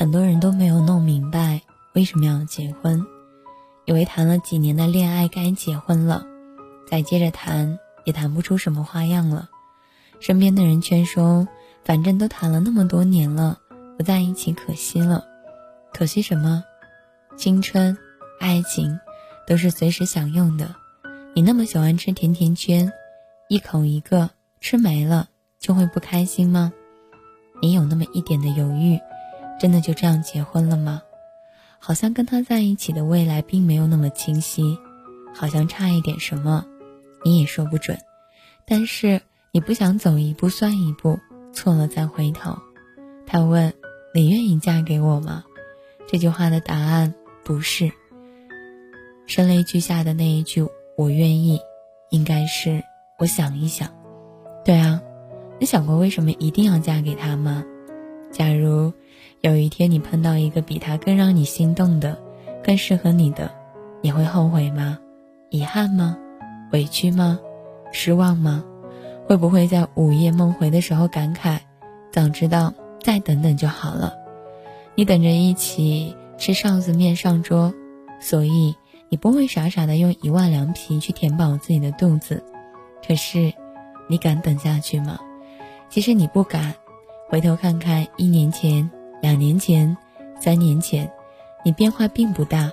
[0.00, 1.60] 很多人都没有弄明白
[1.92, 3.04] 为什么要结婚，
[3.84, 6.24] 以为谈了几年的恋爱该结婚了，
[6.88, 9.50] 再接着谈也谈不出什么花样了。
[10.18, 11.46] 身边的人劝说，
[11.84, 13.58] 反正都谈了那么多年了，
[13.98, 15.22] 不在一起可惜了。
[15.92, 16.64] 可惜什么？
[17.36, 17.94] 青春、
[18.40, 18.98] 爱情，
[19.46, 20.74] 都是随时享用的。
[21.34, 22.90] 你那么喜欢吃甜甜圈，
[23.50, 24.30] 一口一个
[24.62, 26.72] 吃没了，就会不开心吗？
[27.60, 28.98] 你有那么一点的犹豫。
[29.60, 31.02] 真的就这样结婚了吗？
[31.78, 34.78] 好像跟他在一起的未来并没有那么清晰，
[35.34, 36.64] 好像差一点什么，
[37.24, 37.98] 你也说不准。
[38.64, 39.20] 但是
[39.52, 41.18] 你不想走一步算一步，
[41.52, 42.56] 错了再回头。
[43.26, 43.74] 他问
[44.14, 45.44] ：“你愿意嫁给我吗？”
[46.08, 47.92] 这句话的答案不是。
[49.26, 51.60] 声泪俱下的那一句“我愿意”，
[52.08, 52.82] 应该是
[53.20, 53.90] “我想一想”。
[54.64, 55.02] 对啊，
[55.58, 57.62] 你想过为什么一定要嫁给他吗？
[58.32, 58.92] 假如。
[59.42, 62.18] 有一天你碰到一个比他更让你心动的、
[62.62, 63.50] 更适合你的，
[64.02, 64.98] 你会后悔吗？
[65.48, 66.18] 遗憾吗？
[66.72, 67.40] 委屈吗？
[67.90, 68.62] 失望吗？
[69.26, 71.60] 会不会在午夜梦回的时候感慨，
[72.12, 74.12] 早知道再等等就好了？
[74.94, 77.72] 你等着一起吃臊子面上桌，
[78.20, 78.74] 所以
[79.08, 82.44] 你不会傻傻的用一万凉皮去填饱自己的肚子。
[83.08, 83.54] 可是，
[84.06, 85.18] 你敢等下去吗？
[85.88, 86.74] 其实你不敢。
[87.30, 88.90] 回头看看一年前。
[89.20, 89.96] 两年前，
[90.40, 91.10] 三年前，
[91.64, 92.70] 你变化并不大，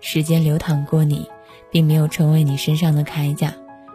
[0.00, 1.26] 时间流淌过你，
[1.70, 3.52] 并没有成为你身上的铠甲，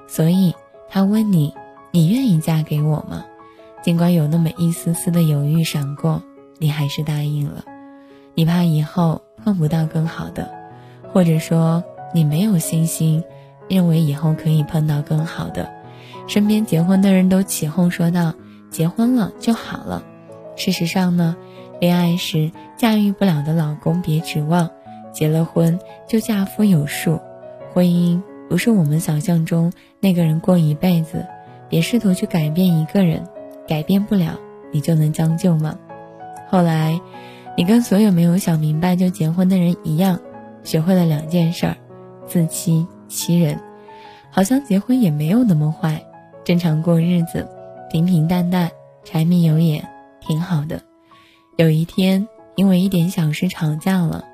[0.07, 0.53] 所以
[0.87, 1.53] 他问你，
[1.91, 3.25] 你愿意嫁给我吗？
[3.81, 6.21] 尽管有那么一丝丝的犹豫闪过，
[6.57, 7.63] 你还是答应了。
[8.33, 10.51] 你怕以后碰不到更好的，
[11.11, 13.23] 或者说你没有信心，
[13.67, 15.71] 认为以后可以碰到更好的。
[16.27, 18.33] 身边结婚的人都起哄说道
[18.71, 20.03] ：“结婚了就好了。”
[20.57, 21.35] 事实上呢？
[21.85, 24.71] 恋爱时驾驭不了的老公别指望，
[25.13, 27.19] 结了婚就嫁夫有数。
[27.71, 28.19] 婚姻
[28.49, 31.27] 不是我们想象中那个人过一辈子，
[31.69, 33.23] 别试图去改变一个人，
[33.67, 34.39] 改变不了
[34.71, 35.77] 你就能将就吗？
[36.49, 36.99] 后来，
[37.55, 40.19] 你跟所有没有想明白就结婚的人一样，
[40.63, 41.77] 学会了两件事儿：
[42.25, 43.59] 自欺欺人。
[44.31, 46.03] 好像结婚也没有那么坏，
[46.43, 47.47] 正常过日子，
[47.91, 48.71] 平平淡淡，
[49.03, 49.87] 柴米油盐，
[50.19, 50.81] 挺好的。
[51.57, 54.25] 有一天，因为一点小事吵架了，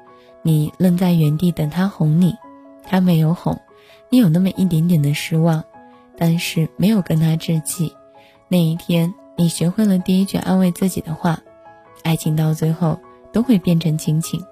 [0.41, 2.35] 你愣在原地等他哄你，
[2.83, 3.59] 他没有哄，
[4.09, 5.63] 你有那么一点点的失望，
[6.17, 7.93] 但是没有跟他置气。
[8.47, 11.39] 那一天，你学会了第一句安慰自己的话：
[12.01, 12.99] 爱情到最后
[13.31, 14.43] 都会变成亲情，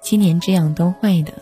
[0.00, 1.32] 七年之痒都会的。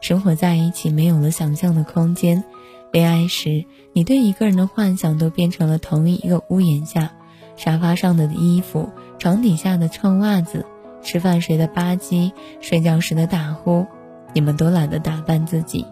[0.00, 2.42] 生活在一起没有了想象的空间，
[2.90, 7.12] 恋爱时你对一个人的幻想都变成了同一个屋檐下，
[7.56, 8.90] 沙发上的衣服。
[9.18, 10.66] 床底下的臭袜子，
[11.02, 13.86] 吃饭时的吧唧，睡觉时的打呼，
[14.32, 15.86] 你们都懒得打扮自己，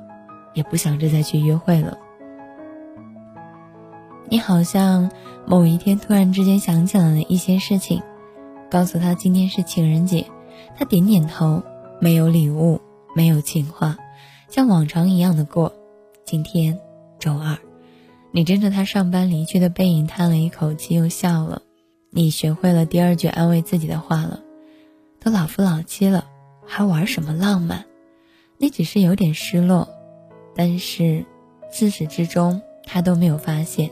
[0.55, 1.99] 也不想着再去约会了。
[4.29, 5.11] 你好像
[5.47, 8.03] 某一天突然之间想起来了一些事情，
[8.71, 10.27] 告诉他今天是情人节，
[10.77, 11.63] 他点点头，
[12.01, 12.81] 没有礼物，
[13.15, 13.97] 没有情话，
[14.49, 15.73] 像往常一样的过。
[16.25, 16.79] 今天
[17.19, 17.59] 周二，
[18.31, 21.63] 你跟着他上班离去的背影叹了一口气，又笑了。
[22.15, 24.43] 你学会了第二句安慰自己的话了，
[25.19, 26.27] 都老夫老妻了，
[26.67, 27.87] 还玩什么浪漫？
[28.59, 29.89] 你只是有点失落，
[30.55, 31.25] 但是
[31.71, 33.91] 自始至终他都没有发现，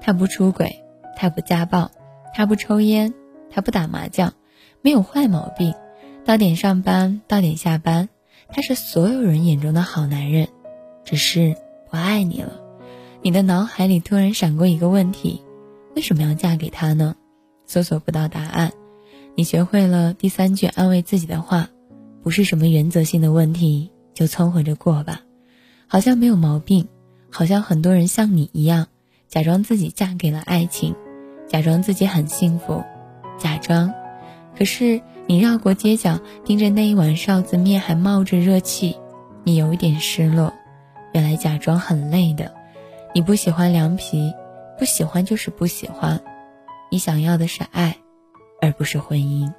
[0.00, 0.82] 他不出轨，
[1.16, 1.92] 他不家暴，
[2.34, 3.14] 他不抽烟，
[3.48, 4.34] 他不打麻将，
[4.80, 5.72] 没有坏毛病，
[6.24, 8.08] 到点上班，到点下班，
[8.48, 10.48] 他是所有人眼中的好男人，
[11.04, 11.54] 只是
[11.88, 12.60] 不爱你了。
[13.22, 15.40] 你的脑海里突然闪过一个问题：
[15.94, 17.14] 为什么要嫁给他呢？
[17.72, 18.70] 搜索不到答案，
[19.34, 21.70] 你学会了第三句安慰自己的话，
[22.22, 25.22] 不是什么原则性的问题，就凑合着过吧，
[25.86, 26.86] 好像没有毛病，
[27.30, 28.88] 好像很多人像你一样，
[29.26, 30.94] 假装自己嫁给了爱情，
[31.48, 32.84] 假装自己很幸福，
[33.38, 33.90] 假装，
[34.54, 38.94] 可是你绕过街角，盯着那一碗臊子面还冒着热气，
[39.44, 40.52] 你有一点失落，
[41.14, 42.52] 原来假装很累的，
[43.14, 44.30] 你不喜欢凉皮，
[44.78, 46.22] 不喜欢就是不喜欢。
[46.92, 47.96] 你想要的是爱，
[48.60, 49.50] 而不是婚姻。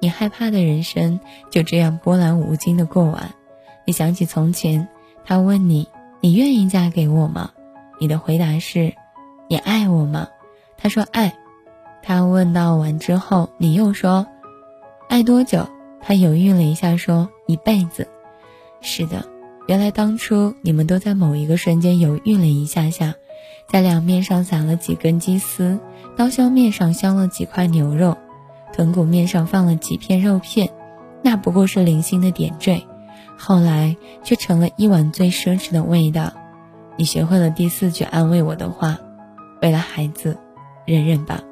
[0.00, 1.18] 你害怕的人生
[1.50, 3.34] 就这样波澜无惊的过完。
[3.86, 4.86] 你想起从前，
[5.24, 5.88] 他问你
[6.20, 7.52] ：“你愿意嫁给我吗？”
[7.98, 8.92] 你的回答是
[9.48, 10.28] ：“你爱我吗？”
[10.76, 11.34] 他说：“爱。”
[12.04, 14.26] 他问到完之后，你又说
[15.08, 15.66] ：“爱多久？”
[16.02, 18.06] 他犹豫了一下，说：“一辈子。”
[18.82, 19.26] 是的，
[19.68, 23.14] 原来当初你们都在某一个瞬间犹豫了一下下。
[23.68, 25.78] 在两面上撒了几根鸡丝，
[26.16, 28.16] 刀削面上镶了几块牛肉，
[28.72, 30.70] 豚骨面上放了几片肉片，
[31.22, 32.84] 那不过是零星的点缀，
[33.36, 36.32] 后来却成了一碗最奢侈的味道。
[36.96, 38.98] 你学会了第四句安慰我的话
[39.60, 40.38] ：“为了孩子，
[40.86, 41.42] 忍忍吧。”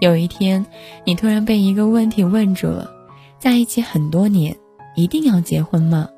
[0.00, 0.64] 有一天，
[1.04, 2.88] 你突然被一个问题问住了：
[3.40, 4.54] 在一起很多年，
[4.94, 6.08] 一定要结婚吗？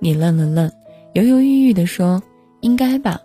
[0.00, 0.72] 你愣了愣，
[1.12, 2.20] 犹犹豫豫地说
[2.60, 3.20] ：“应该吧。”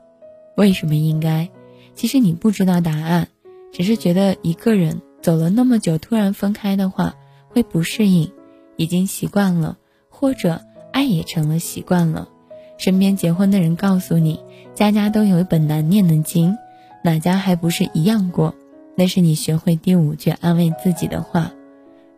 [0.56, 1.50] 为什么应该？
[1.94, 3.30] 其实你不知道答案，
[3.72, 7.16] 只是觉得一个人走了那么久，突然分开的话
[7.50, 8.32] 会不适应，
[8.76, 9.78] 已经习惯了，
[10.10, 10.62] 或者
[10.92, 12.30] 爱也成了习惯了。
[12.78, 14.40] 身边结婚的人告诉你，
[14.74, 16.56] 家家都有一本难念的经，
[17.04, 18.54] 哪家还不是一样过？
[18.98, 21.52] 那是你学会第五句安慰自己的话：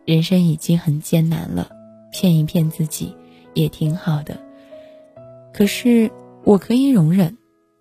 [0.04, 1.70] 人生已经很艰难了，
[2.10, 3.14] 骗一骗自己
[3.54, 4.40] 也挺好的。
[5.52, 6.10] 可是
[6.44, 7.37] 我可以容忍，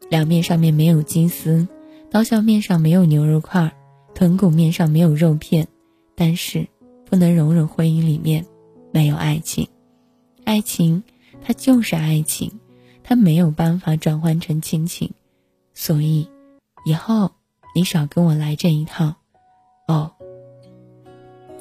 [0.10, 1.68] 凉面上面没有金丝。
[2.10, 3.74] 刀削面上没有牛肉块，
[4.16, 5.68] 豚骨面上没有肉片，
[6.16, 6.68] 但是
[7.06, 8.46] 不能容忍婚姻里面
[8.94, 9.68] 没有爱情。
[10.46, 11.04] 爱情
[11.42, 12.52] 它就是爱情，
[13.04, 15.12] 它没有办法转换成亲情，
[15.74, 16.30] 所以
[16.86, 17.32] 以后
[17.76, 19.16] 你少跟我来这一套。
[19.90, 20.14] 哦，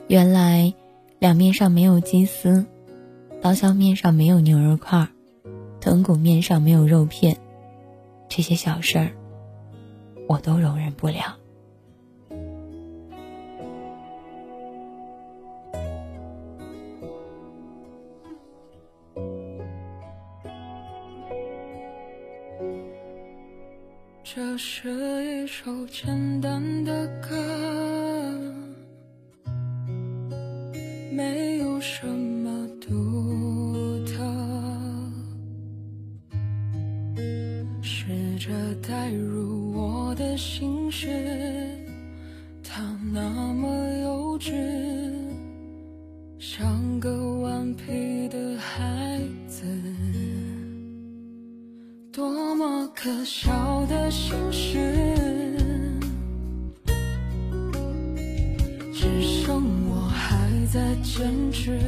[0.07, 0.73] 原来
[1.19, 2.65] 两面上没有金丝，
[3.43, 5.09] 刀削面上没有牛肉块，
[5.81, 7.37] 豚骨面上没有肉片，
[8.29, 9.11] 这些小事儿。
[10.29, 11.37] 我都容忍不了。
[24.25, 24.91] 这是
[25.25, 27.37] 一首简单的歌，
[42.63, 42.83] 他
[43.13, 43.69] 那么
[44.03, 44.53] 幼稚，
[46.39, 49.65] 像个顽皮的孩子，
[52.13, 54.79] 多么可笑的心事，
[58.93, 61.79] 只剩我还在坚持。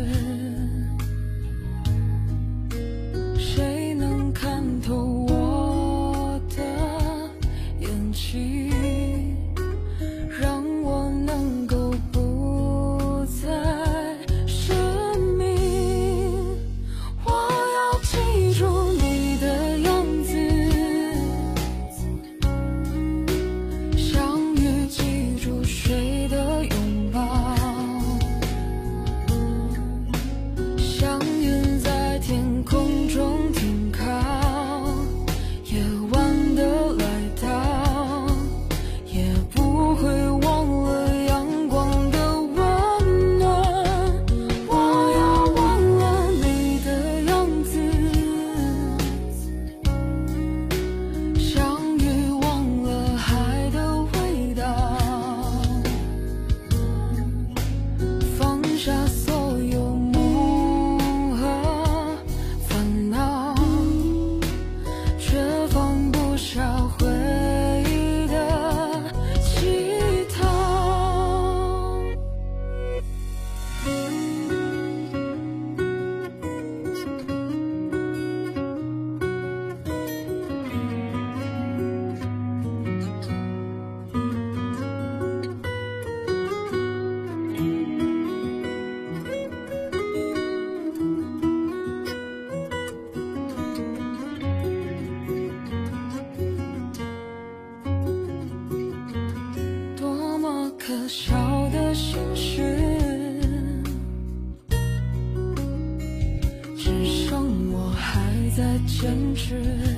[109.00, 109.97] 坚持。